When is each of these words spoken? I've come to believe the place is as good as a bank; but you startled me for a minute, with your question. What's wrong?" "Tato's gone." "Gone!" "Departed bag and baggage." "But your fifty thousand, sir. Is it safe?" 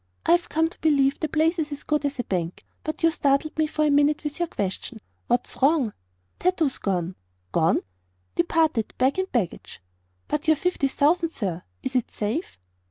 I've 0.25 0.49
come 0.49 0.67
to 0.67 0.79
believe 0.79 1.19
the 1.19 1.27
place 1.29 1.59
is 1.59 1.71
as 1.71 1.83
good 1.83 2.03
as 2.05 2.17
a 2.17 2.23
bank; 2.23 2.63
but 2.83 3.03
you 3.03 3.11
startled 3.11 3.55
me 3.55 3.67
for 3.67 3.85
a 3.85 3.91
minute, 3.91 4.23
with 4.23 4.39
your 4.39 4.47
question. 4.47 4.99
What's 5.27 5.61
wrong?" 5.61 5.93
"Tato's 6.39 6.79
gone." 6.79 7.13
"Gone!" 7.51 7.81
"Departed 8.33 8.95
bag 8.97 9.19
and 9.19 9.31
baggage." 9.31 9.79
"But 10.27 10.47
your 10.47 10.57
fifty 10.57 10.87
thousand, 10.87 11.29
sir. 11.29 11.61
Is 11.83 11.95
it 11.95 12.09
safe?" 12.09 12.57